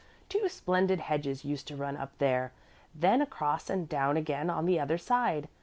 [0.29, 2.53] Two splendid hedges used to run up there,
[2.95, 5.47] then across and down again on the other side.